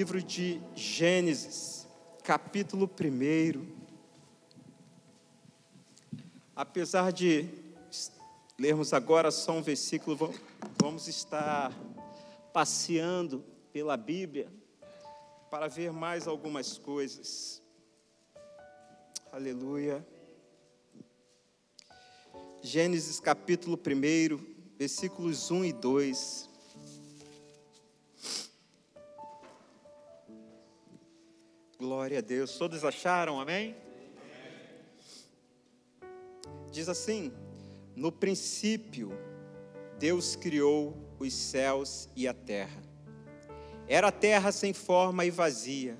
[0.00, 1.86] livro de Gênesis,
[2.24, 3.66] capítulo 1.
[6.56, 7.46] Apesar de
[8.58, 10.32] lermos agora só um versículo,
[10.80, 11.70] vamos estar
[12.50, 13.44] passeando
[13.74, 14.50] pela Bíblia
[15.50, 17.60] para ver mais algumas coisas.
[19.30, 20.02] Aleluia.
[22.62, 26.49] Gênesis capítulo 1, versículos 1 e 2.
[31.80, 32.58] Glória a Deus.
[32.58, 33.40] Todos acharam?
[33.40, 33.74] Amém?
[36.70, 37.32] Diz assim:
[37.96, 39.10] No princípio,
[39.98, 42.82] Deus criou os céus e a terra.
[43.88, 45.96] Era a terra sem forma e vazia.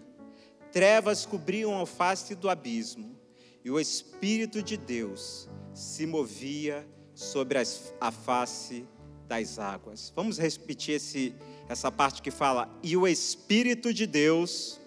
[0.70, 3.18] Trevas cobriam a face do abismo,
[3.64, 7.58] e o Espírito de Deus se movia sobre
[7.98, 8.86] a face
[9.26, 10.12] das águas.
[10.14, 11.34] Vamos repetir esse,
[11.70, 14.78] essa parte que fala: E o Espírito de Deus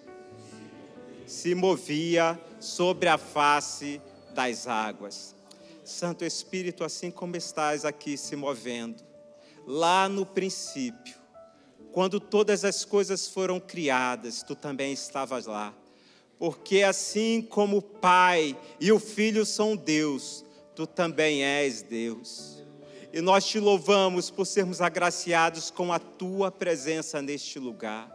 [1.26, 4.00] se movia sobre a face
[4.34, 5.34] das águas.
[5.84, 9.02] Santo Espírito, assim como estás aqui se movendo,
[9.66, 11.16] lá no princípio,
[11.92, 15.74] quando todas as coisas foram criadas, tu também estavas lá.
[16.38, 20.44] Porque assim como o Pai e o Filho são Deus,
[20.74, 22.62] tu também és Deus.
[23.12, 28.13] E nós te louvamos por sermos agraciados com a tua presença neste lugar.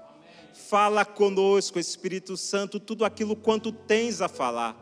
[0.67, 4.75] Fala conosco, Espírito Santo, tudo aquilo quanto tens a falar,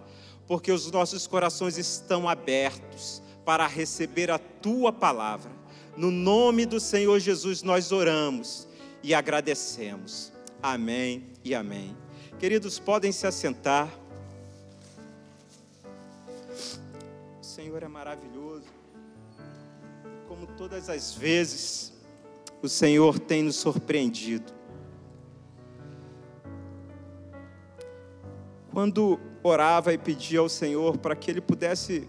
[0.46, 5.52] porque os nossos corações estão abertos para receber a tua palavra.
[5.96, 8.68] No nome do Senhor Jesus nós oramos
[9.02, 10.34] e agradecemos.
[10.62, 11.96] Amém e amém.
[12.38, 13.90] Queridos, podem se assentar.
[17.40, 18.66] O Senhor é maravilhoso.
[20.28, 21.94] Como todas as vezes,
[22.62, 24.57] o Senhor tem nos surpreendido.
[28.78, 32.08] Quando orava e pedia ao Senhor para que Ele pudesse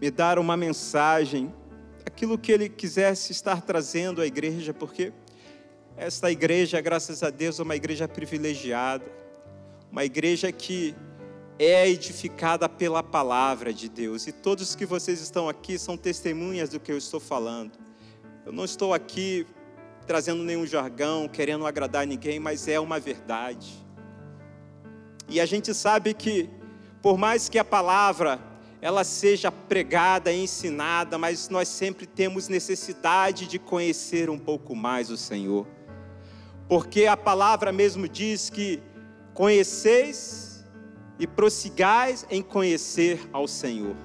[0.00, 1.54] me dar uma mensagem,
[2.04, 5.12] aquilo que Ele quisesse estar trazendo à igreja, porque
[5.96, 9.04] esta igreja, graças a Deus, é uma igreja privilegiada,
[9.88, 10.92] uma igreja que
[11.56, 16.80] é edificada pela palavra de Deus, e todos que vocês estão aqui são testemunhas do
[16.80, 17.78] que eu estou falando.
[18.44, 19.46] Eu não estou aqui
[20.04, 23.85] trazendo nenhum jargão, querendo agradar ninguém, mas é uma verdade.
[25.28, 26.48] E a gente sabe que,
[27.02, 28.40] por mais que a palavra
[28.80, 35.16] ela seja pregada, ensinada, mas nós sempre temos necessidade de conhecer um pouco mais o
[35.16, 35.66] Senhor.
[36.68, 38.80] Porque a palavra mesmo diz que
[39.34, 40.64] conheceis
[41.18, 43.96] e prossigais em conhecer ao Senhor.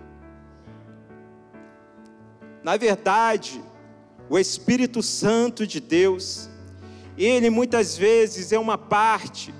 [2.63, 3.61] Na verdade,
[4.29, 6.49] o Espírito Santo de Deus,
[7.17, 9.53] ele muitas vezes é uma parte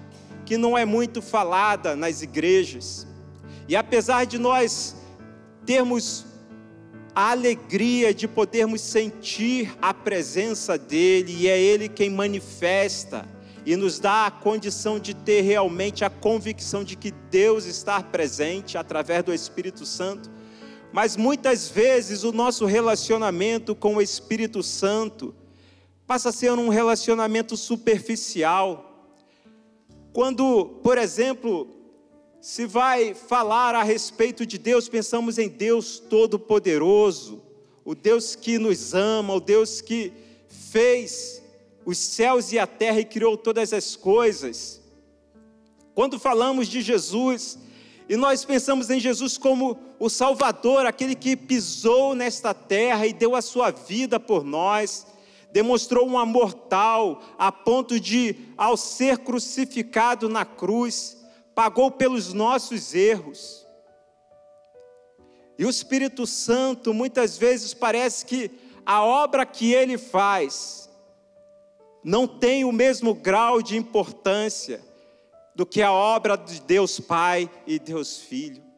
[0.51, 3.07] que não é muito falada nas igrejas.
[3.69, 4.97] E apesar de nós
[5.65, 6.25] termos
[7.15, 13.25] a alegria de podermos sentir a presença dEle, e é Ele quem manifesta
[13.65, 18.77] e nos dá a condição de ter realmente a convicção de que Deus está presente
[18.77, 20.29] através do Espírito Santo.
[20.91, 25.33] Mas muitas vezes o nosso relacionamento com o Espírito Santo
[26.05, 28.90] passa a ser um relacionamento superficial
[30.13, 31.67] quando, por exemplo,
[32.41, 37.41] se vai falar a respeito de Deus, pensamos em Deus Todo-Poderoso,
[37.85, 40.11] o Deus que nos ama, o Deus que
[40.47, 41.41] fez
[41.85, 44.81] os céus e a terra e criou todas as coisas.
[45.93, 47.57] Quando falamos de Jesus,
[48.07, 53.35] e nós pensamos em Jesus como o Salvador, aquele que pisou nesta terra e deu
[53.35, 55.07] a sua vida por nós,
[55.51, 61.17] demonstrou um amor tal a ponto de, ao ser crucificado na cruz,
[61.53, 63.67] pagou pelos nossos erros.
[65.57, 68.49] E o Espírito Santo, muitas vezes, parece que
[68.85, 70.89] a obra que ele faz
[72.03, 74.81] não tem o mesmo grau de importância
[75.53, 78.70] do que a obra de Deus Pai e Deus Filho.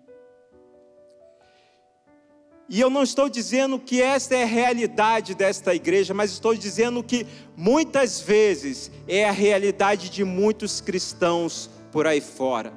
[2.69, 7.03] E eu não estou dizendo que esta é a realidade desta igreja, mas estou dizendo
[7.03, 12.73] que muitas vezes é a realidade de muitos cristãos por aí fora.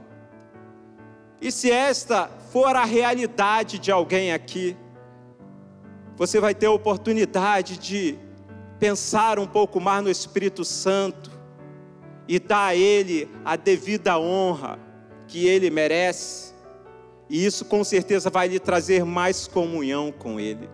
[1.40, 4.76] E se esta for a realidade de alguém aqui,
[6.16, 8.18] você vai ter a oportunidade de
[8.78, 11.30] pensar um pouco mais no Espírito Santo
[12.26, 14.78] e dar a Ele a devida honra
[15.28, 16.45] que Ele merece
[17.28, 20.69] e isso com certeza vai lhe trazer mais comunhão com Ele.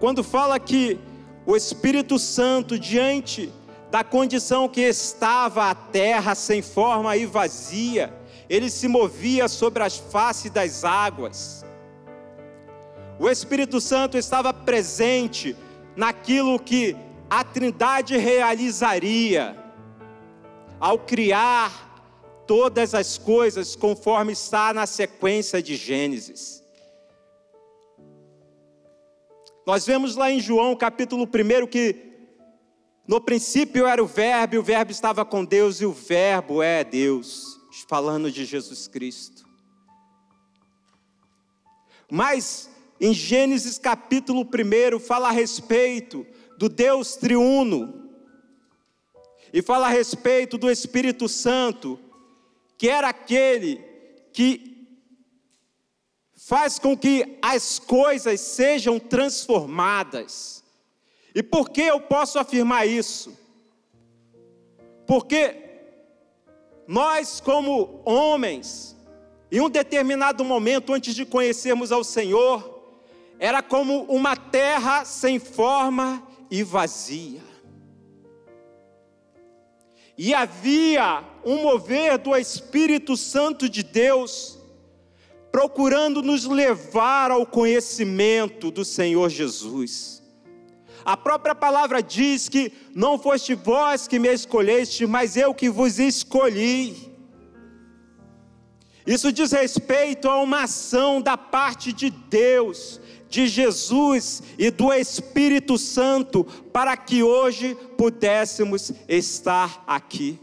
[0.00, 0.98] Quando fala que
[1.46, 3.52] o Espírito Santo, diante
[3.90, 8.12] da condição que estava a terra sem forma e vazia,
[8.48, 11.64] ele se movia sobre as faces das águas.
[13.18, 15.56] O Espírito Santo estava presente
[15.96, 16.96] naquilo que
[17.30, 19.56] a Trindade realizaria
[20.80, 21.83] ao criar
[22.46, 26.62] todas as coisas conforme está na sequência de Gênesis.
[29.66, 32.12] Nós vemos lá em João capítulo 1 que
[33.06, 36.82] no princípio era o Verbo, e o Verbo estava com Deus, e o Verbo é
[36.82, 39.44] Deus, falando de Jesus Cristo.
[42.10, 46.26] Mas em Gênesis capítulo 1 fala a respeito
[46.56, 48.10] do Deus triuno,
[49.52, 52.00] e fala a respeito do Espírito Santo,
[52.84, 53.82] que era aquele
[54.30, 54.86] que
[56.36, 60.62] faz com que as coisas sejam transformadas.
[61.34, 63.34] E por que eu posso afirmar isso?
[65.06, 65.56] Porque
[66.86, 68.94] nós, como homens,
[69.50, 72.98] em um determinado momento antes de conhecermos ao Senhor,
[73.38, 77.40] era como uma terra sem forma e vazia.
[80.18, 84.58] E havia um mover do Espírito Santo de Deus,
[85.52, 90.22] procurando nos levar ao conhecimento do Senhor Jesus.
[91.04, 95.98] A própria palavra diz que não foste vós que me escolheste, mas eu que vos
[95.98, 97.12] escolhi.
[99.06, 102.98] Isso diz respeito a uma ação da parte de Deus,
[103.28, 110.40] de Jesus e do Espírito Santo, para que hoje pudéssemos estar aqui.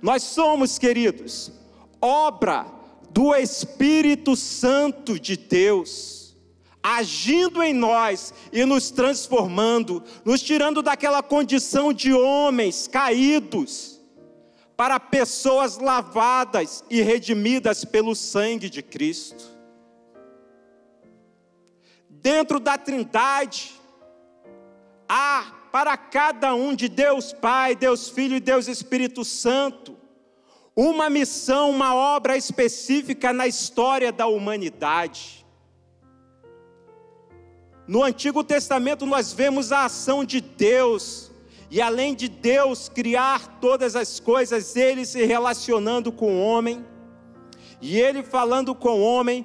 [0.00, 1.52] Nós somos, queridos,
[2.00, 2.66] obra
[3.10, 6.36] do Espírito Santo de Deus,
[6.82, 13.98] agindo em nós e nos transformando, nos tirando daquela condição de homens caídos,
[14.76, 19.44] para pessoas lavadas e redimidas pelo sangue de Cristo.
[22.08, 23.72] Dentro da Trindade,
[25.08, 29.96] há para cada um de Deus Pai, Deus Filho e Deus Espírito Santo,
[30.74, 35.44] uma missão, uma obra específica na história da humanidade.
[37.86, 41.32] No Antigo Testamento nós vemos a ação de Deus,
[41.70, 46.84] e além de Deus criar todas as coisas, ele se relacionando com o homem,
[47.80, 49.44] e ele falando com o homem,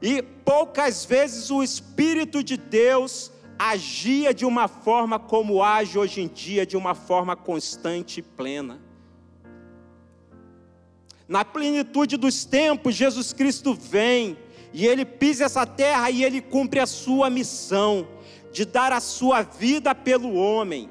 [0.00, 6.28] e poucas vezes o Espírito de Deus agia de uma forma como age hoje em
[6.28, 8.80] dia, de uma forma constante e plena.
[11.26, 14.36] Na plenitude dos tempos, Jesus Cristo vem
[14.72, 18.06] e ele pisa essa terra e ele cumpre a sua missão
[18.52, 20.90] de dar a sua vida pelo homem,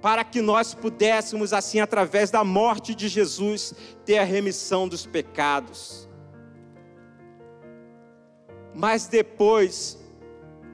[0.00, 3.74] para que nós pudéssemos, assim, através da morte de Jesus,
[4.04, 6.08] ter a remissão dos pecados.
[8.74, 9.99] Mas depois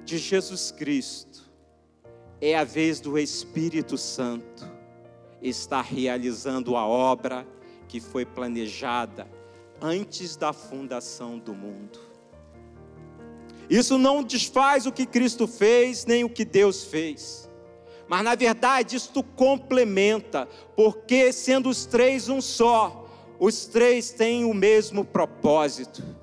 [0.06, 1.43] de Jesus Cristo,
[2.41, 4.64] é a vez do Espírito Santo
[5.43, 7.44] estar realizando a obra
[7.88, 9.29] que foi planejada
[9.82, 11.98] antes da fundação do mundo.
[13.69, 17.51] Isso não desfaz o que Cristo fez, nem o que Deus fez.
[18.06, 20.46] Mas na verdade isto complementa,
[20.77, 23.08] porque sendo os três um só,
[23.41, 26.16] os três têm o mesmo propósito.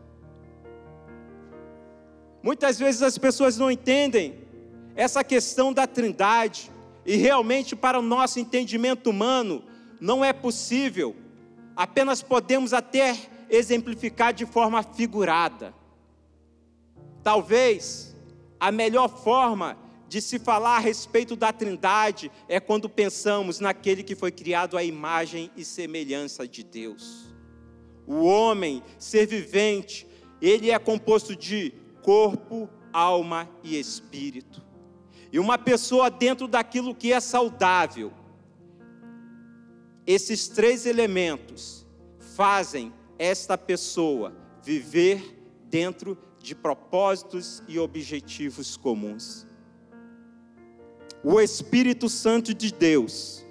[2.44, 4.36] Muitas vezes as pessoas não entendem
[4.96, 6.70] essa questão da trindade,
[7.06, 9.64] e realmente, para o nosso entendimento humano,
[10.00, 11.16] não é possível,
[11.76, 13.18] apenas podemos até
[13.50, 15.74] exemplificar de forma figurada.
[17.24, 18.14] Talvez
[18.60, 24.16] a melhor forma de se falar a respeito da Trindade é quando pensamos naquele que
[24.16, 27.34] foi criado à imagem e semelhança de Deus.
[28.06, 30.06] O homem, ser vivente,
[30.42, 31.74] ele é composto de
[32.04, 34.62] corpo, alma e espírito.
[35.32, 38.14] E uma pessoa dentro daquilo que é saudável,
[40.06, 41.88] esses três elementos
[42.36, 49.48] fazem esta pessoa viver dentro de propósitos e objetivos comuns.
[51.24, 53.46] O Espírito Santo de Deus,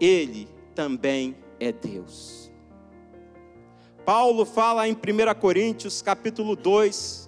[0.00, 2.50] ele também é Deus.
[4.04, 7.19] Paulo fala em 1 Coríntios, capítulo 2,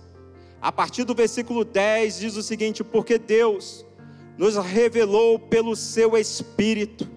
[0.62, 3.84] a partir do versículo 10 diz o seguinte: Porque Deus
[4.38, 7.10] nos revelou pelo seu Espírito,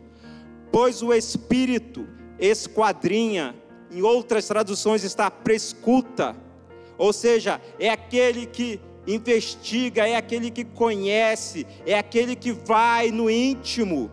[0.71, 2.07] pois o Espírito
[2.39, 3.55] esquadrinha,
[3.91, 6.35] em outras traduções está prescuta,
[6.97, 13.29] ou seja, é aquele que investiga, é aquele que conhece, é aquele que vai no
[13.29, 14.09] íntimo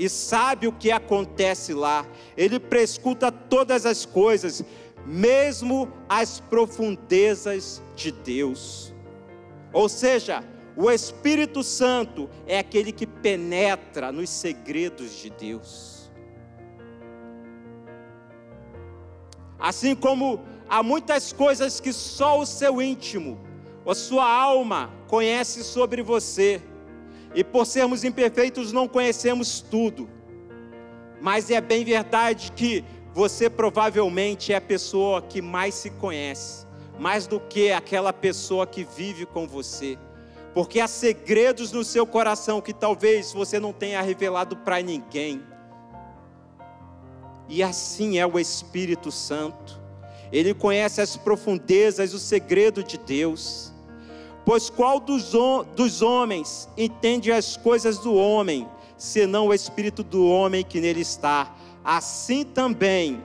[0.00, 2.06] e sabe o que acontece lá.
[2.36, 4.64] Ele prescuta todas as coisas,
[5.06, 8.94] mesmo as profundezas de Deus.
[9.72, 10.44] Ou seja,
[10.76, 16.10] o Espírito Santo é aquele que penetra nos segredos de Deus.
[19.58, 23.38] Assim como há muitas coisas que só o seu íntimo,
[23.86, 26.62] a sua alma conhece sobre você,
[27.34, 30.08] e por sermos imperfeitos não conhecemos tudo.
[31.20, 36.66] Mas é bem verdade que você provavelmente é a pessoa que mais se conhece,
[36.98, 39.98] mais do que aquela pessoa que vive com você.
[40.54, 45.42] Porque há segredos no seu coração que talvez você não tenha revelado para ninguém.
[47.48, 49.80] E assim é o Espírito Santo.
[50.32, 53.72] Ele conhece as profundezas, o segredo de Deus.
[54.44, 55.32] Pois qual dos,
[55.74, 61.54] dos homens entende as coisas do homem, senão o Espírito do homem que nele está?
[61.84, 63.22] Assim também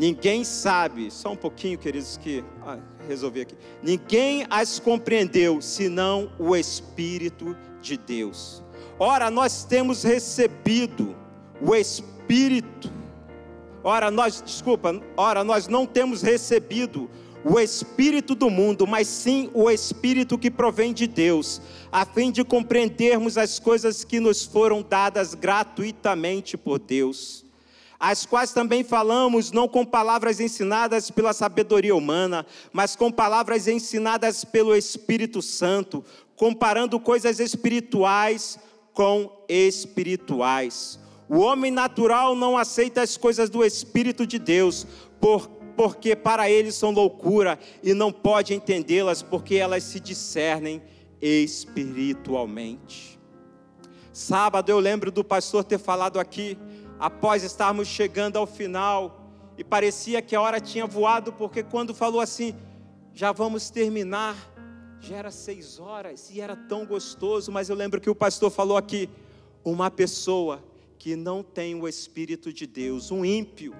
[0.00, 3.54] ninguém sabe, só um pouquinho, queridos, que ah, resolvi aqui.
[3.82, 8.62] Ninguém as compreendeu senão o Espírito de Deus.
[8.98, 11.14] Ora, nós temos recebido
[11.60, 12.90] o Espírito.
[13.84, 17.10] Ora, nós, desculpa, ora, nós não temos recebido
[17.44, 22.44] o espírito do mundo, mas sim o espírito que provém de Deus, a fim de
[22.44, 27.44] compreendermos as coisas que nos foram dadas gratuitamente por Deus,
[27.98, 34.44] as quais também falamos não com palavras ensinadas pela sabedoria humana, mas com palavras ensinadas
[34.44, 36.04] pelo Espírito Santo,
[36.36, 38.58] comparando coisas espirituais
[38.94, 40.98] com espirituais.
[41.28, 44.86] O homem natural não aceita as coisas do Espírito de Deus,
[45.20, 50.82] por porque para eles são loucura e não pode entendê-las porque elas se discernem
[51.22, 53.18] espiritualmente.
[54.12, 56.58] Sábado eu lembro do pastor ter falado aqui,
[56.98, 62.20] após estarmos chegando ao final, e parecia que a hora tinha voado, porque quando falou
[62.20, 62.54] assim,
[63.14, 64.36] já vamos terminar,
[65.00, 68.76] já era seis horas e era tão gostoso, mas eu lembro que o pastor falou
[68.76, 69.08] aqui,
[69.64, 70.62] uma pessoa
[70.98, 73.74] que não tem o Espírito de Deus, um ímpio,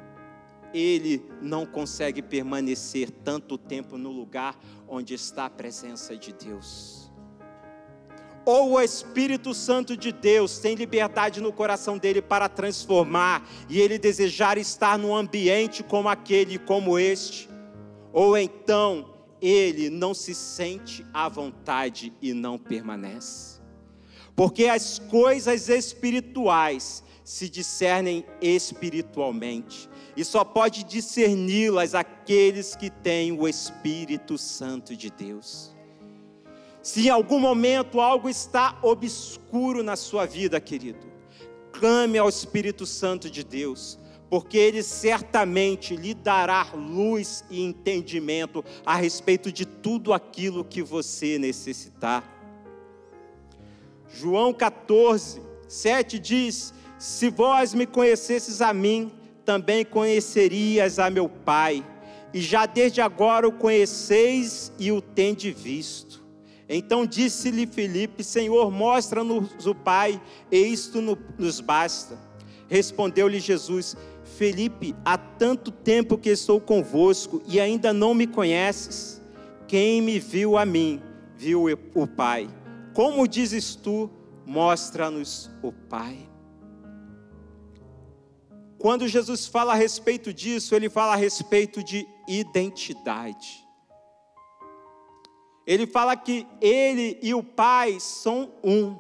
[0.73, 4.59] ele não consegue permanecer tanto tempo no lugar
[4.89, 7.11] onde está a presença de Deus.
[8.45, 13.99] Ou o Espírito Santo de Deus tem liberdade no coração dele para transformar e ele
[13.99, 17.49] desejar estar num ambiente como aquele, como este,
[18.13, 23.61] ou então ele não se sente à vontade e não permanece.
[24.35, 33.47] Porque as coisas espirituais se discernem espiritualmente e só pode discerni-las aqueles que têm o
[33.47, 35.75] Espírito Santo de Deus.
[36.83, 41.07] Se em algum momento algo está obscuro na sua vida, querido,
[41.73, 43.99] clame ao Espírito Santo de Deus,
[44.31, 51.39] porque ele certamente lhe dará luz e entendimento a respeito de tudo aquilo que você
[51.39, 52.25] necessitar.
[54.09, 59.13] João 14, 7 diz: Se vós me conhecesses a mim,
[59.51, 61.85] também conhecerias a meu Pai,
[62.33, 66.25] e já desde agora o conheceis e o tende visto.
[66.69, 71.03] Então disse-lhe Filipe: Senhor, mostra-nos o Pai, e isto
[71.37, 72.17] nos basta.
[72.69, 73.97] Respondeu-lhe Jesus:
[74.39, 79.21] Felipe, há tanto tempo que estou convosco e ainda não me conheces.
[79.67, 81.03] Quem me viu a mim,
[81.37, 82.49] viu o Pai.
[82.95, 84.09] Como dizes tu,
[84.47, 86.30] mostra-nos o Pai.
[88.81, 93.69] Quando Jesus fala a respeito disso, ele fala a respeito de identidade.
[95.67, 98.97] Ele fala que ele e o Pai são um.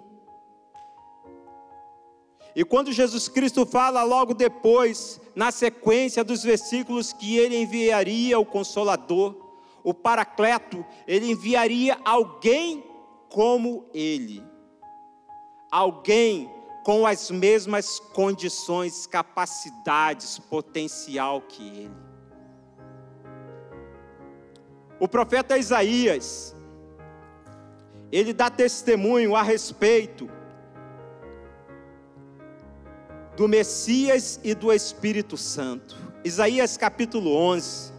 [2.55, 8.45] E quando Jesus Cristo fala logo depois, na sequência dos versículos, que ele enviaria o
[8.45, 9.35] Consolador,
[9.83, 12.85] o Paracleto, ele enviaria alguém
[13.31, 14.45] como ele.
[15.71, 22.11] Alguém com as mesmas condições, capacidades, potencial que ele.
[24.99, 26.55] O profeta Isaías,
[28.13, 30.29] ele dá testemunho a respeito
[33.37, 35.97] do Messias e do Espírito Santo.
[36.23, 37.93] Isaías capítulo 11.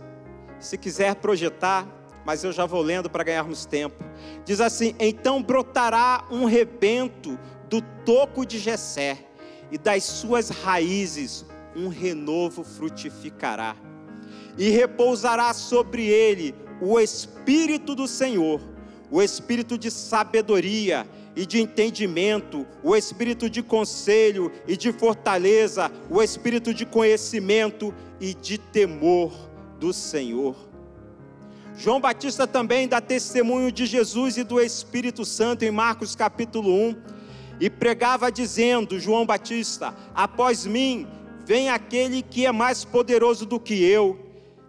[0.60, 1.88] Se quiser projetar,
[2.24, 4.04] mas eu já vou lendo para ganharmos tempo.
[4.46, 7.40] Diz assim: Então brotará um rebento
[8.06, 9.18] toco de Jessé,
[9.72, 13.76] e das suas raízes um renovo frutificará.
[14.58, 18.60] e repousará sobre ele o Espírito do Senhor,
[19.10, 26.22] o Espírito de sabedoria e de entendimento, o espírito de conselho e de fortaleza, o
[26.22, 29.32] espírito de conhecimento e de temor
[29.80, 30.56] do Senhor.
[31.78, 37.21] João Batista também dá testemunho de Jesus e do Espírito Santo em Marcos capítulo 1
[37.62, 41.08] e pregava dizendo: João Batista, após mim
[41.46, 44.20] vem aquele que é mais poderoso do que eu,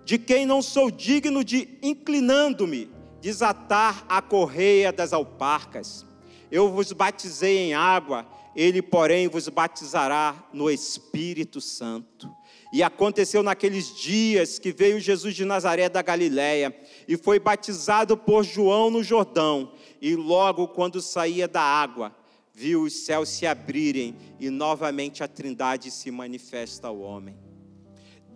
[0.05, 6.05] de quem não sou digno de, inclinando-me, desatar a correia das alparcas.
[6.51, 12.31] Eu vos batizei em água, ele, porém, vos batizará no Espírito Santo.
[12.75, 16.75] E aconteceu naqueles dias que veio Jesus de Nazaré da Galiléia
[17.07, 19.73] e foi batizado por João no Jordão.
[20.01, 22.15] E logo quando saía da água,
[22.55, 27.37] viu os céus se abrirem e novamente a Trindade se manifesta ao homem.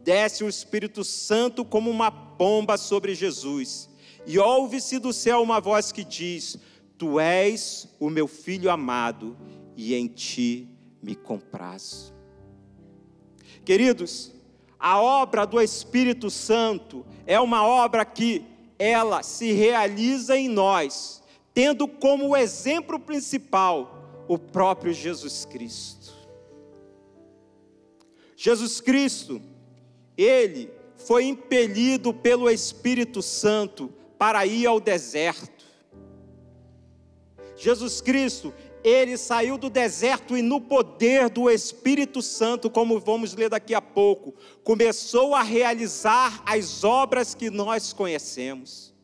[0.02, 3.88] Desce o Espírito Santo como uma pomba sobre Jesus,
[4.24, 6.56] e ouve-se do céu uma voz que diz:
[6.96, 9.36] Tu és o meu filho amado
[9.76, 10.68] e em ti
[11.02, 12.14] me comprazo.
[13.64, 14.32] Queridos,
[14.78, 18.44] a obra do Espírito Santo é uma obra que
[18.78, 23.95] ela se realiza em nós, tendo como exemplo principal
[24.28, 26.14] o próprio Jesus Cristo.
[28.36, 29.40] Jesus Cristo,
[30.16, 35.56] ele foi impelido pelo Espírito Santo para ir ao deserto
[37.56, 38.52] Jesus Cristo,
[38.84, 43.80] ele saiu do deserto e no poder do Espírito Santo, como vamos ler daqui a
[43.80, 48.94] pouco, começou a realizar as obras que nós conhecemos.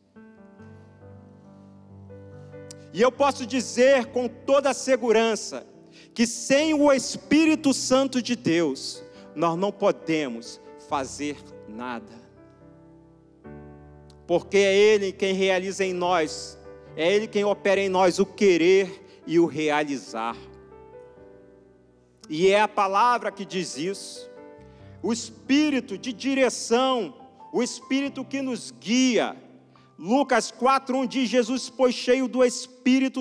[2.93, 5.67] E eu posso dizer com toda segurança
[6.15, 9.03] que sem o Espírito Santo de Deus,
[9.35, 11.37] nós não podemos fazer
[11.69, 12.21] nada.
[14.27, 16.59] Porque é Ele quem realiza em nós
[16.97, 20.37] é Ele quem opera em nós o querer e o realizar.
[22.29, 24.31] E é a palavra que diz isso.
[25.03, 27.15] O espírito de direção,
[27.53, 29.37] o espírito que nos guia.
[29.99, 32.72] Lucas 4:1 diz: Jesus, pois cheio do Espírito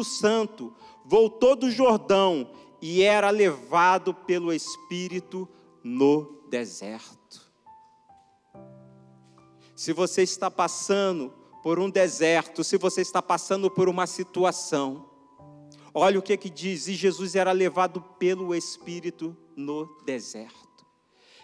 [0.04, 0.74] Santo,
[1.06, 5.48] voltou do Jordão e era levado pelo Espírito
[5.84, 7.52] no deserto.
[9.76, 15.10] Se você está passando por um deserto, se você está passando por uma situação,
[15.94, 20.86] olha o que que diz: e Jesus era levado pelo Espírito no deserto.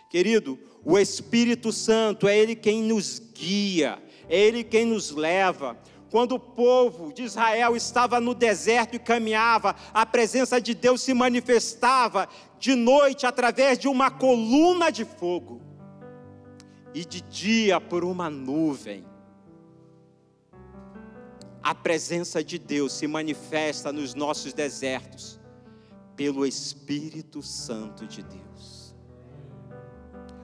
[0.09, 5.77] Querido, o Espírito Santo é Ele quem nos guia, é Ele quem nos leva.
[6.09, 11.13] Quando o povo de Israel estava no deserto e caminhava, a presença de Deus se
[11.13, 15.61] manifestava de noite através de uma coluna de fogo
[16.93, 19.05] e de dia por uma nuvem
[21.67, 25.37] a presença de Deus se manifesta nos nossos desertos
[26.15, 28.95] pelo Espírito Santo de Deus.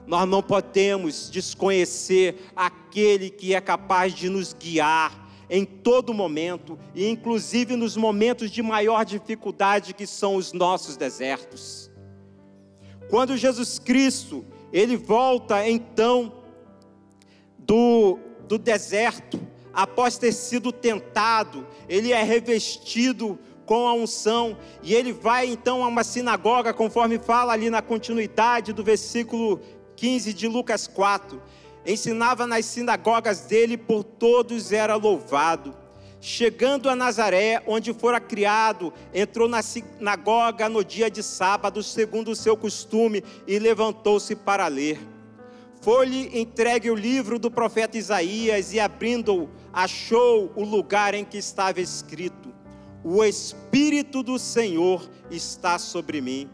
[0.06, 7.08] Nós não podemos desconhecer aquele que é capaz de nos guiar em todo momento, e
[7.08, 11.90] inclusive nos momentos de maior dificuldade que são os nossos desertos.
[13.08, 16.32] Quando Jesus Cristo, ele volta então
[17.58, 19.40] do, do deserto,
[19.72, 25.88] após ter sido tentado, ele é revestido com a unção, e ele vai então a
[25.88, 29.60] uma sinagoga, conforme fala ali na continuidade do versículo
[29.96, 31.40] 15 de Lucas 4.
[31.86, 35.74] Ensinava nas sinagogas dele, por todos era louvado.
[36.20, 42.36] Chegando a Nazaré, onde fora criado, entrou na sinagoga no dia de sábado, segundo o
[42.36, 44.98] seu costume, e levantou-se para ler.
[45.82, 51.78] Foi-lhe entregue o livro do profeta Isaías, e abrindo-o, achou o lugar em que estava
[51.78, 52.54] escrito:
[53.04, 56.48] O Espírito do Senhor está sobre mim,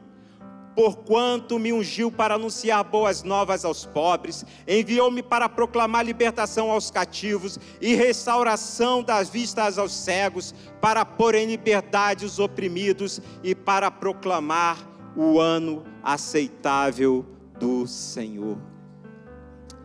[0.75, 7.59] porquanto me ungiu para anunciar boas novas aos pobres, enviou-me para proclamar libertação aos cativos
[7.81, 14.79] e restauração das vistas aos cegos, para pôr em liberdade os oprimidos e para proclamar
[15.17, 17.27] o ano aceitável
[17.59, 18.71] do Senhor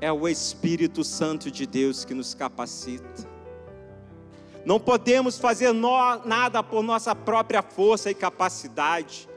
[0.06, 3.28] é o Espírito Santo de Deus que nos capacita.
[4.66, 9.28] Não podemos fazer nada por nossa própria força e capacidade.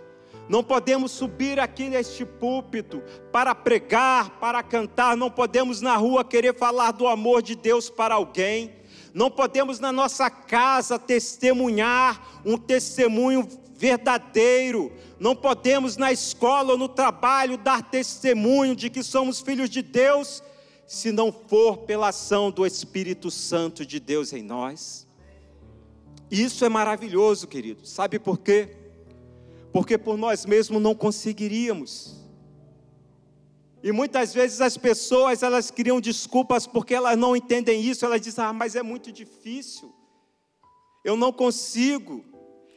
[0.49, 5.17] Não podemos subir aqui neste púlpito para pregar, para cantar.
[5.17, 8.75] Não podemos na rua querer falar do amor de Deus para alguém.
[9.13, 14.93] Não podemos na nossa casa testemunhar um testemunho verdadeiro.
[15.21, 20.43] Não podemos na escola ou no trabalho dar testemunho de que somos filhos de Deus
[20.87, 25.07] se não for pela ação do Espírito Santo de Deus em nós.
[26.31, 27.87] Isso é maravilhoso, querido.
[27.87, 28.78] Sabe por quê?
[29.73, 32.17] Porque por nós mesmos não conseguiríamos.
[33.83, 38.05] E muitas vezes as pessoas elas criam desculpas porque elas não entendem isso.
[38.05, 39.95] Elas dizem: "Ah, mas é muito difícil.
[41.05, 42.25] Eu não consigo.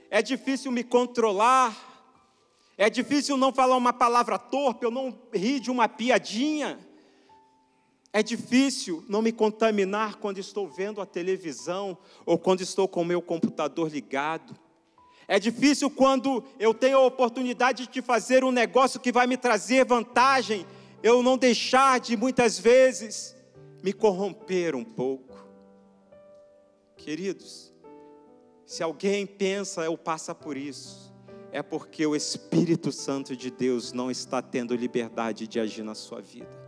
[0.10, 1.89] É difícil me controlar.
[2.77, 6.80] É difícil não falar uma palavra torpe, eu não rir de uma piadinha.
[8.13, 13.06] É difícil não me contaminar quando estou vendo a televisão ou quando estou com o
[13.06, 14.60] meu computador ligado.
[15.32, 19.86] É difícil quando eu tenho a oportunidade de fazer um negócio que vai me trazer
[19.86, 20.65] vantagem,
[21.02, 23.34] eu não deixar de muitas vezes
[23.82, 25.48] me corromper um pouco.
[26.98, 27.74] Queridos,
[28.65, 31.13] se alguém pensa ou passa por isso,
[31.50, 36.20] é porque o Espírito Santo de Deus não está tendo liberdade de agir na sua
[36.20, 36.60] vida.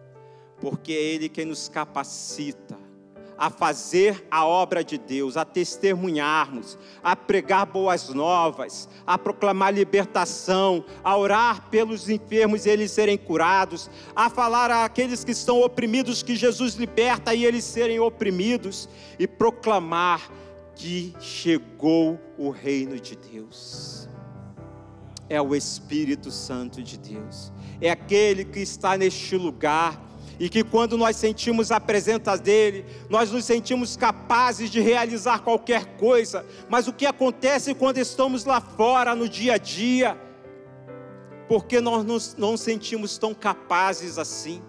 [0.61, 2.79] Porque é Ele quem nos capacita
[3.37, 10.83] a fazer a obra de Deus, a testemunharmos, a pregar boas novas, a proclamar libertação,
[11.03, 16.35] a orar pelos enfermos e eles serem curados, a falar àqueles que estão oprimidos que
[16.35, 18.87] Jesus liberta e eles serem oprimidos,
[19.19, 20.31] e proclamar
[20.75, 24.07] que chegou o reino de Deus.
[25.29, 30.97] É o Espírito Santo de Deus, é aquele que está neste lugar e que quando
[30.97, 36.45] nós sentimos a presença dele, nós nos sentimos capazes de realizar qualquer coisa.
[36.69, 40.17] Mas o que acontece quando estamos lá fora no dia a dia?
[41.47, 44.61] Porque nós nos, não sentimos tão capazes assim?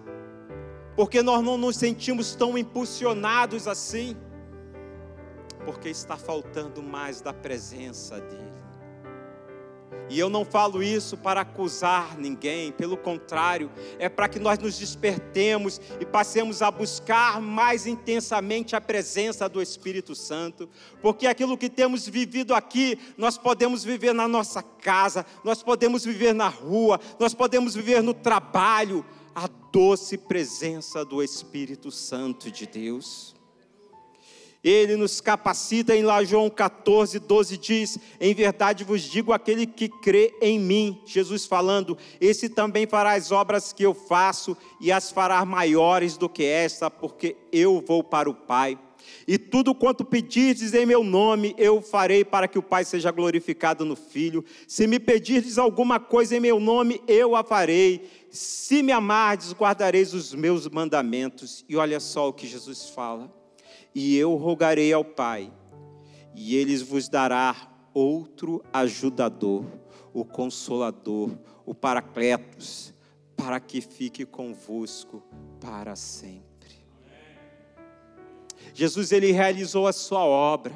[0.95, 4.15] Porque nós não nos sentimos tão impulsionados assim?
[5.65, 8.64] Porque está faltando mais da presença dele.
[10.09, 14.77] E eu não falo isso para acusar ninguém, pelo contrário, é para que nós nos
[14.77, 20.69] despertemos e passemos a buscar mais intensamente a presença do Espírito Santo,
[21.01, 26.33] porque aquilo que temos vivido aqui, nós podemos viver na nossa casa, nós podemos viver
[26.33, 29.03] na rua, nós podemos viver no trabalho,
[29.35, 33.34] a doce presença do Espírito Santo de Deus.
[34.65, 39.87] Ele nos capacita, em lá João 14, 12 diz: Em verdade vos digo, aquele que
[39.87, 45.11] crê em mim, Jesus falando, esse também fará as obras que eu faço e as
[45.11, 48.75] fará maiores do que esta, porque eu vou para o Pai.
[49.27, 53.85] E tudo quanto pedirdes em meu nome, eu farei para que o Pai seja glorificado
[53.85, 54.43] no Filho.
[54.67, 58.09] Se me pedirdes alguma coisa em meu nome, eu a farei.
[58.31, 61.63] Se me amardes, guardareis os meus mandamentos.
[61.69, 63.44] E olha só o que Jesus fala
[63.95, 65.49] e eu rogarei ao Pai,
[66.35, 69.63] e ele vos dará outro ajudador,
[70.13, 71.31] o consolador,
[71.65, 72.93] o Paracletos,
[73.37, 75.23] para que fique convosco
[75.61, 76.45] para sempre.
[78.73, 80.73] Jesus ele realizou a sua obra,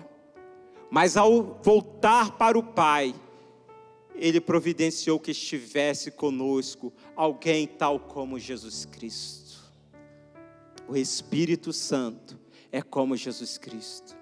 [0.89, 3.13] mas ao voltar para o Pai,
[4.15, 9.59] ele providenciou que estivesse conosco alguém tal como Jesus Cristo.
[10.87, 12.38] O Espírito Santo
[12.71, 14.17] é como Jesus Cristo.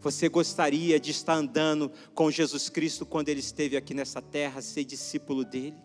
[0.00, 4.84] Você gostaria de estar andando com Jesus Cristo quando ele esteve aqui nessa terra, ser
[4.84, 5.76] discípulo dele?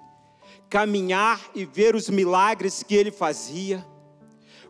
[0.69, 3.85] Caminhar e ver os milagres que ele fazia?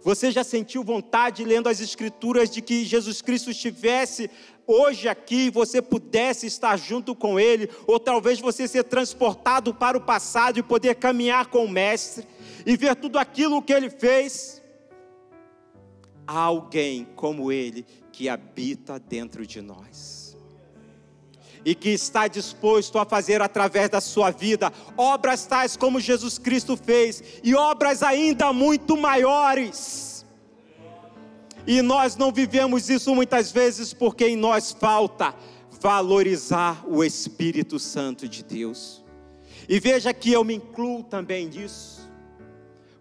[0.02, 4.30] Você já sentiu vontade, lendo as Escrituras, de que Jesus Cristo estivesse
[4.66, 10.02] hoje aqui, você pudesse estar junto com Ele, ou talvez você ser transportado para o
[10.02, 12.28] passado e poder caminhar com o Mestre
[12.66, 14.63] e ver tudo aquilo que Ele fez?
[16.28, 20.38] Há alguém como Ele que habita dentro de nós.
[21.66, 26.76] E que está disposto a fazer através da sua vida obras tais como Jesus Cristo
[26.76, 30.26] fez, e obras ainda muito maiores.
[31.66, 35.34] E nós não vivemos isso muitas vezes porque em nós falta
[35.80, 39.04] valorizar o Espírito Santo de Deus.
[39.68, 42.03] E veja que eu me incluo também nisso.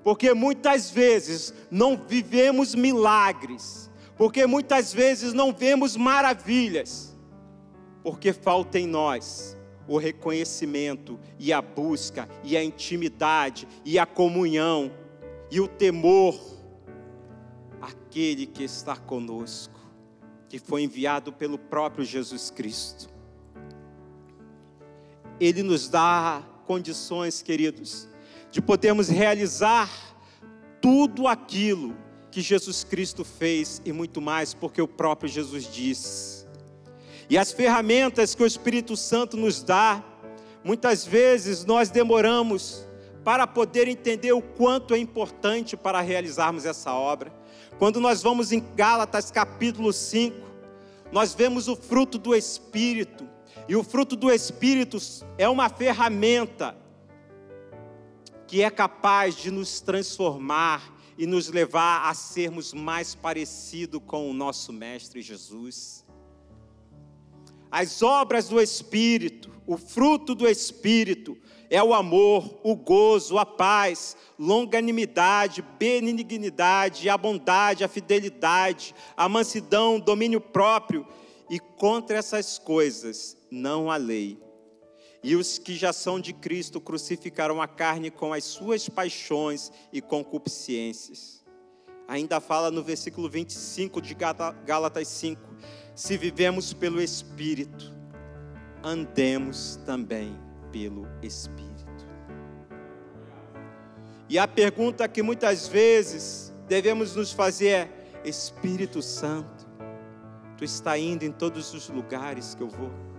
[0.02, 7.16] Porque muitas vezes não vivemos milagres, porque muitas vezes não vemos maravilhas,
[8.02, 14.92] porque falta em nós o reconhecimento e a busca e a intimidade e a comunhão
[15.50, 16.40] e o temor
[17.82, 19.80] aquele que está conosco,
[20.48, 23.10] que foi enviado pelo próprio Jesus Cristo.
[25.40, 28.08] Ele nos dá condições, queridos,
[28.52, 29.90] de podermos realizar
[30.80, 31.96] tudo aquilo
[32.30, 36.46] que Jesus Cristo fez e muito mais, porque o próprio Jesus disse.
[37.30, 40.04] E as ferramentas que o Espírito Santo nos dá,
[40.62, 42.86] muitas vezes nós demoramos
[43.24, 47.32] para poder entender o quanto é importante para realizarmos essa obra.
[47.78, 50.36] Quando nós vamos em Gálatas capítulo 5,
[51.10, 53.26] nós vemos o fruto do Espírito,
[53.66, 54.98] e o fruto do Espírito
[55.38, 56.76] é uma ferramenta
[58.52, 64.34] que é capaz de nos transformar e nos levar a sermos mais parecidos com o
[64.34, 66.04] nosso Mestre Jesus.
[67.70, 71.34] As obras do Espírito, o fruto do Espírito,
[71.70, 79.98] é o amor, o gozo, a paz, longanimidade, benignidade, a bondade, a fidelidade, a mansidão,
[79.98, 81.08] domínio próprio.
[81.48, 84.51] E contra essas coisas não há lei.
[85.22, 90.00] E os que já são de Cristo crucificaram a carne com as suas paixões e
[90.00, 91.44] concupiscências.
[92.08, 94.16] Ainda fala no versículo 25 de
[94.66, 95.40] Gálatas 5:
[95.94, 97.92] se vivemos pelo Espírito,
[98.82, 100.36] andemos também
[100.72, 101.72] pelo Espírito.
[104.28, 107.90] E a pergunta que muitas vezes devemos nos fazer é:
[108.24, 109.68] Espírito Santo,
[110.56, 113.11] tu está indo em todos os lugares que eu vou.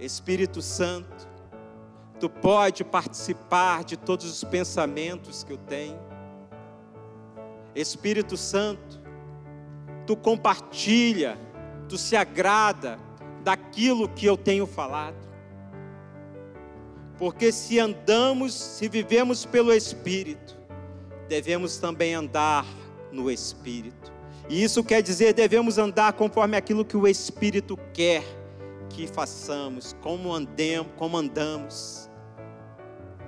[0.00, 1.28] Espírito Santo,
[2.18, 5.98] tu pode participar de todos os pensamentos que eu tenho.
[7.74, 9.00] Espírito Santo,
[10.06, 11.38] tu compartilha,
[11.88, 12.98] tu se agrada
[13.44, 15.28] daquilo que eu tenho falado.
[17.18, 20.58] Porque se andamos, se vivemos pelo Espírito,
[21.28, 22.64] devemos também andar
[23.12, 24.10] no Espírito.
[24.48, 28.39] E isso quer dizer, devemos andar conforme aquilo que o Espírito quer
[28.90, 32.10] que façamos, como andemos, como andamos,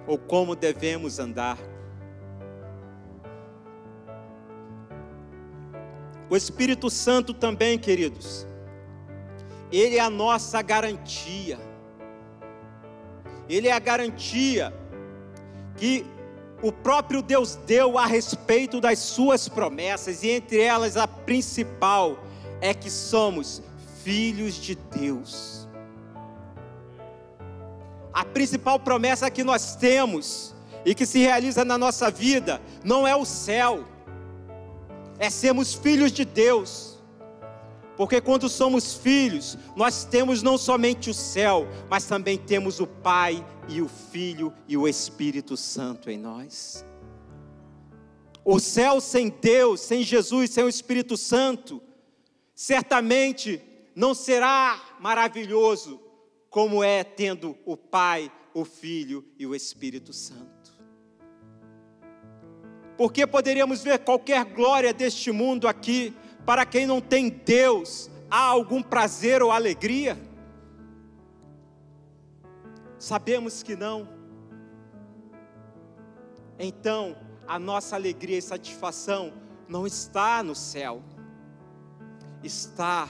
[0.07, 1.59] ou como devemos andar.
[6.29, 8.46] O Espírito Santo também, queridos,
[9.70, 11.59] ele é a nossa garantia
[13.48, 14.72] ele é a garantia
[15.77, 16.07] que
[16.62, 22.18] o próprio Deus deu a respeito das suas promessas, e entre elas a principal
[22.61, 23.62] é que somos
[24.02, 25.68] filhos de Deus.
[28.12, 33.16] A principal promessa que nós temos e que se realiza na nossa vida não é
[33.16, 33.86] o céu,
[35.18, 36.92] é sermos filhos de Deus.
[37.96, 43.44] Porque quando somos filhos, nós temos não somente o céu, mas também temos o Pai
[43.68, 46.84] e o Filho e o Espírito Santo em nós.
[48.44, 51.80] O céu sem Deus, sem Jesus, sem o Espírito Santo,
[52.54, 53.62] certamente
[53.94, 56.00] não será maravilhoso
[56.48, 60.72] como é tendo o Pai, o Filho e o Espírito Santo.
[62.96, 68.83] Porque poderíamos ver qualquer glória deste mundo aqui, para quem não tem Deus, há algum
[68.83, 70.18] prazer ou alegria?
[72.98, 74.09] Sabemos que não.
[76.59, 79.33] Então, a nossa alegria e satisfação
[79.68, 81.02] não está no céu,
[82.42, 83.09] está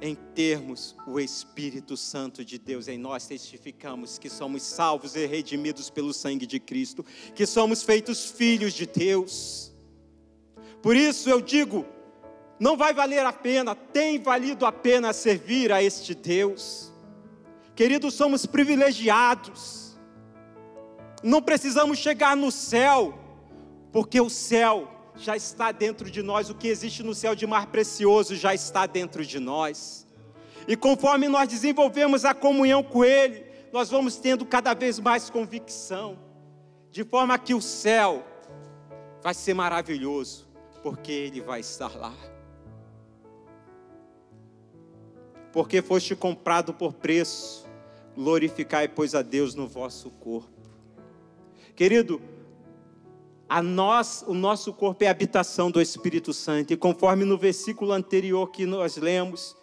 [0.00, 5.90] em termos o Espírito Santo de Deus em nós testificamos que somos salvos e redimidos
[5.90, 9.72] pelo sangue de Cristo, que somos feitos filhos de Deus.
[10.80, 11.84] Por isso eu digo,
[12.60, 16.92] não vai valer a pena, tem valido a pena servir a este Deus.
[17.74, 19.96] Queridos, somos privilegiados,
[21.22, 23.18] não precisamos chegar no céu,
[23.92, 27.66] porque o céu já está dentro de nós, o que existe no céu de mais
[27.66, 30.06] precioso já está dentro de nós.
[30.66, 36.18] E conforme nós desenvolvemos a comunhão com Ele, nós vamos tendo cada vez mais convicção,
[36.90, 38.24] de forma que o céu
[39.22, 40.48] vai ser maravilhoso,
[40.82, 42.14] porque Ele vai estar lá.
[45.52, 47.66] porque foste comprado por preço,
[48.14, 50.48] glorificai, pois, a Deus no vosso corpo.
[51.74, 52.20] Querido,
[53.48, 57.92] a nós, o nosso corpo é a habitação do Espírito Santo, e conforme no versículo
[57.92, 59.56] anterior que nós lemos,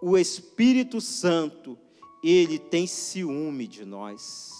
[0.00, 1.78] o Espírito Santo,
[2.22, 4.50] ele tem ciúme de nós,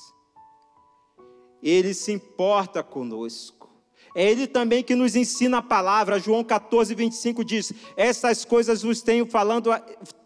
[1.62, 3.58] ele se importa conosco.
[4.14, 6.18] É Ele também que nos ensina a palavra.
[6.18, 9.70] João 14, 25 diz: Essas coisas vos tenho, falando,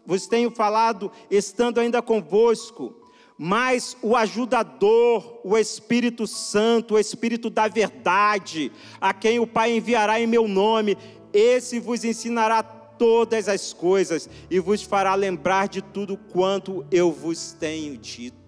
[0.05, 3.02] vos tenho falado, estando ainda convosco.
[3.37, 10.19] Mas o ajudador, o Espírito Santo, o Espírito da verdade, a quem o Pai enviará
[10.19, 10.97] em meu nome,
[11.33, 17.53] esse vos ensinará todas as coisas e vos fará lembrar de tudo quanto eu vos
[17.59, 18.43] tenho dito.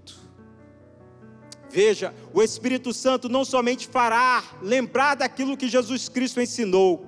[1.69, 7.05] Veja, o Espírito Santo não somente fará lembrar daquilo que Jesus Cristo ensinou,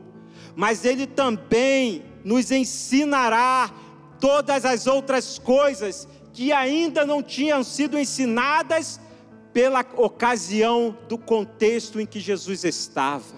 [0.56, 3.74] mas ele também nos ensinará
[4.20, 9.00] todas as outras coisas que ainda não tinham sido ensinadas
[9.52, 13.34] pela ocasião do contexto em que Jesus estava.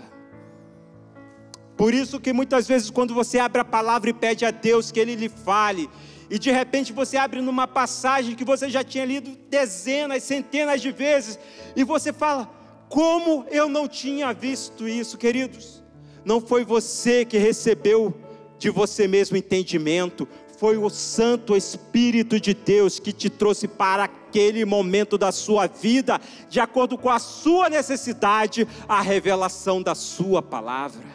[1.78, 5.00] Por isso que muitas vezes quando você abre a palavra e pede a Deus que
[5.00, 5.90] ele lhe fale,
[6.30, 10.92] e de repente você abre numa passagem que você já tinha lido dezenas, centenas de
[10.92, 11.40] vezes,
[11.78, 12.52] e você fala:
[12.90, 15.82] "Como eu não tinha visto isso, queridos?"
[16.26, 18.14] Não foi você que recebeu
[18.58, 20.28] de você mesmo entendimento,
[20.60, 26.20] foi o Santo Espírito de Deus que te trouxe para aquele momento da sua vida,
[26.50, 31.06] de acordo com a sua necessidade, a revelação da sua palavra.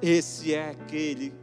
[0.00, 1.34] Esse é aquele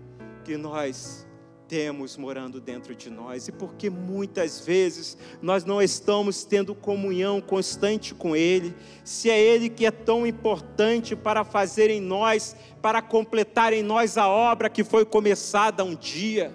[0.45, 1.27] que nós
[1.71, 8.13] temos morando dentro de nós, e porque muitas vezes nós não estamos tendo comunhão constante
[8.13, 13.71] com Ele, se é Ele que é tão importante para fazer em nós, para completar
[13.71, 16.53] em nós a obra que foi começada um dia.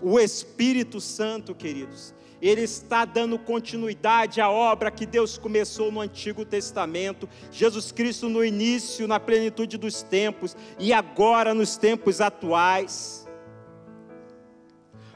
[0.00, 6.44] O Espírito Santo, queridos, ele está dando continuidade à obra que Deus começou no Antigo
[6.44, 13.28] Testamento, Jesus Cristo no início, na plenitude dos tempos e agora nos tempos atuais.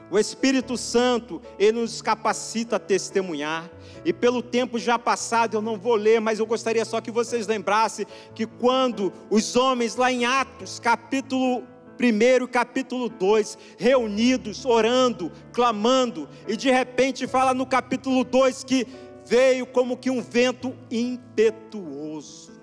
[0.09, 3.69] O Espírito Santo, ele nos capacita a testemunhar.
[4.03, 7.47] E pelo tempo já passado, eu não vou ler, mas eu gostaria só que vocês
[7.47, 11.63] lembrassem que quando os homens lá em Atos, capítulo
[11.97, 18.87] primeiro capítulo 2, reunidos, orando, clamando, e de repente fala no capítulo 2 que
[19.25, 22.53] veio como que um vento impetuoso.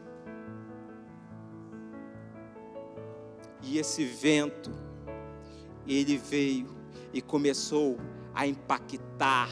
[3.62, 4.72] E esse vento,
[5.86, 6.76] ele veio
[7.12, 7.98] e começou
[8.34, 9.48] a impactar,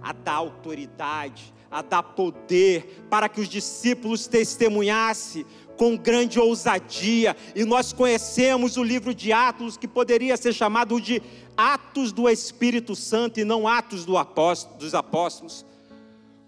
[0.00, 7.64] a dar autoridade, a dar poder para que os discípulos testemunhassem com grande ousadia, e
[7.64, 11.20] nós conhecemos o livro de Atos, que poderia ser chamado de
[11.56, 15.64] Atos do Espírito Santo e não Atos do apóstolo, dos Apóstolos,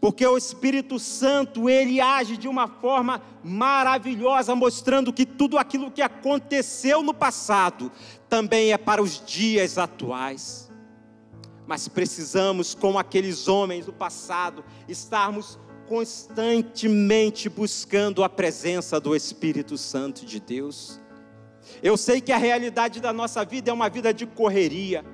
[0.01, 6.03] porque o Espírito Santo, ele age de uma forma maravilhosa, mostrando que tudo aquilo que
[6.03, 7.91] aconteceu no passado
[8.29, 10.64] também é para os dias atuais.
[11.67, 20.25] Mas precisamos, como aqueles homens do passado, estarmos constantemente buscando a presença do Espírito Santo
[20.25, 21.01] de Deus.
[21.83, 25.05] Eu sei que a realidade da nossa vida é uma vida de correria,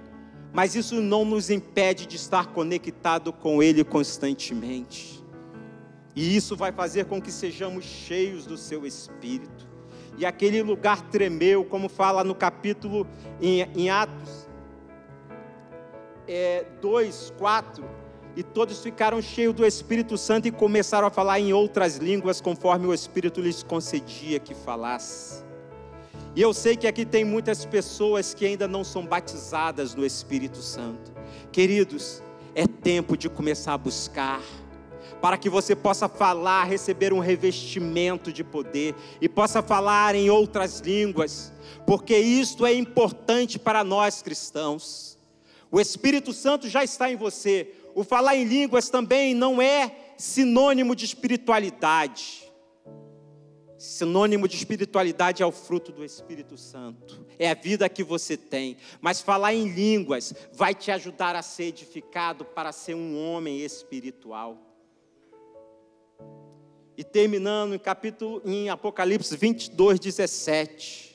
[0.52, 5.24] mas isso não nos impede de estar conectado com Ele constantemente.
[6.14, 9.68] E isso vai fazer com que sejamos cheios do Seu Espírito.
[10.18, 13.06] E aquele lugar tremeu, como fala no capítulo
[13.40, 14.49] em, em Atos
[16.30, 17.84] é, 2, 4
[18.36, 22.86] e todos ficaram cheios do Espírito Santo e começaram a falar em outras línguas, conforme
[22.86, 25.42] o Espírito lhes concedia que falasse.
[26.36, 30.58] E eu sei que aqui tem muitas pessoas que ainda não são batizadas no Espírito
[30.58, 31.12] Santo.
[31.50, 32.22] Queridos,
[32.54, 34.40] é tempo de começar a buscar,
[35.20, 40.78] para que você possa falar, receber um revestimento de poder e possa falar em outras
[40.78, 41.52] línguas,
[41.84, 45.19] porque isto é importante para nós cristãos.
[45.70, 50.96] O Espírito Santo já está em você, o falar em línguas também não é sinônimo
[50.96, 52.50] de espiritualidade.
[53.78, 58.76] Sinônimo de espiritualidade é o fruto do Espírito Santo, é a vida que você tem.
[59.00, 64.58] Mas falar em línguas vai te ajudar a ser edificado para ser um homem espiritual.
[66.94, 71.09] E terminando em capítulo em Apocalipse 22, 17.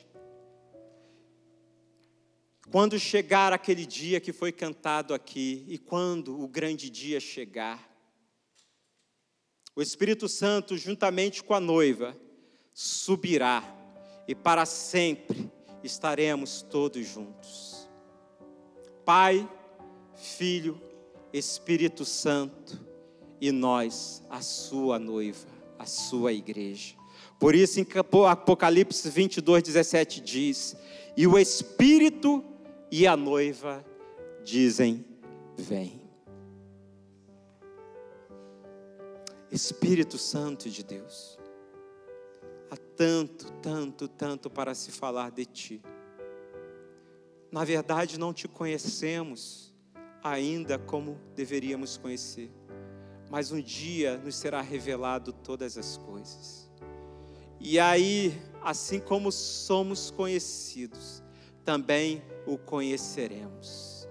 [2.71, 7.95] Quando chegar aquele dia que foi cantado aqui, e quando o grande dia chegar,
[9.75, 12.17] o Espírito Santo, juntamente com a noiva,
[12.73, 13.63] subirá,
[14.27, 15.51] e para sempre
[15.83, 17.87] estaremos todos juntos.
[19.05, 19.47] Pai,
[20.15, 20.81] Filho,
[21.31, 22.83] Espírito Santo
[23.39, 25.45] e nós, a sua noiva,
[25.77, 26.95] a sua igreja.
[27.37, 27.87] Por isso, em
[28.29, 30.75] Apocalipse 22, 17 diz:
[31.15, 32.43] E o Espírito
[32.97, 33.85] e a noiva
[34.41, 35.05] dizem:
[35.57, 36.01] Vem.
[39.51, 41.37] Espírito Santo de Deus,
[42.71, 45.81] há tanto, tanto, tanto para se falar de Ti.
[47.51, 49.75] Na verdade, não te conhecemos
[50.23, 52.49] ainda como deveríamos conhecer,
[53.29, 56.71] mas um dia nos será revelado todas as coisas.
[57.59, 61.24] E aí, assim como somos conhecidos,
[61.65, 64.07] também o conheceremos.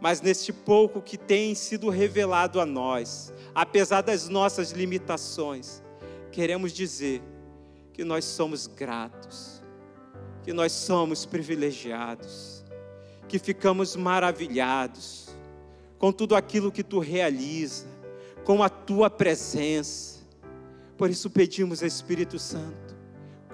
[0.00, 5.82] Mas neste pouco que tem sido revelado a nós, apesar das nossas limitações,
[6.30, 7.22] queremos dizer
[7.92, 9.62] que nós somos gratos,
[10.42, 12.64] que nós somos privilegiados,
[13.26, 15.34] que ficamos maravilhados,
[15.98, 17.86] com tudo aquilo que tu realiza,
[18.44, 20.20] com a tua presença.
[20.96, 22.94] Por isso pedimos, Espírito Santo,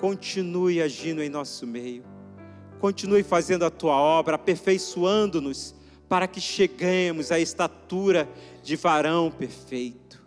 [0.01, 2.05] continue agindo em nosso meio,
[2.83, 5.73] continue fazendo a tua obra, aperfeiçoando-nos,
[6.09, 8.29] para que cheguemos à estatura
[8.61, 10.21] de varão perfeito,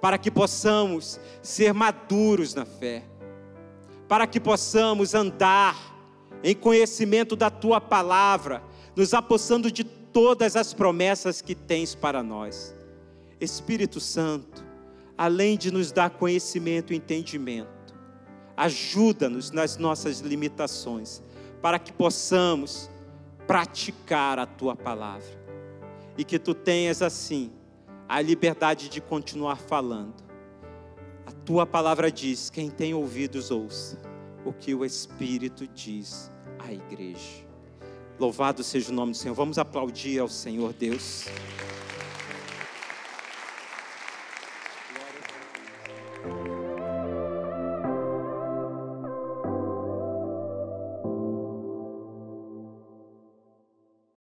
[0.00, 3.02] para que possamos ser maduros na fé,
[4.06, 5.76] para que possamos andar
[6.40, 8.62] em conhecimento da tua palavra,
[8.94, 12.76] nos apossando de todas as promessas que tens para nós.
[13.40, 14.64] Espírito Santo,
[15.18, 17.92] além de nos dar conhecimento e entendimento,
[18.56, 21.25] ajuda-nos nas nossas limitações,
[21.66, 22.88] para que possamos
[23.44, 25.36] praticar a tua palavra
[26.16, 27.50] e que tu tenhas assim
[28.08, 30.14] a liberdade de continuar falando.
[31.26, 34.00] A tua palavra diz: quem tem ouvidos, ouça
[34.44, 37.44] o que o Espírito diz à igreja.
[38.16, 39.34] Louvado seja o nome do Senhor.
[39.34, 41.26] Vamos aplaudir ao Senhor Deus.